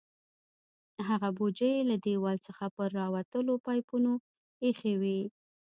هغه 1.07 1.29
بوجۍ 1.37 1.71
یې 1.75 1.87
له 1.89 1.95
دیوال 2.05 2.37
څخه 2.47 2.65
پر 2.75 2.87
راوتلو 2.99 3.53
پایپونو 3.65 4.13
ایښې 4.63 4.93
وې. 5.01 5.19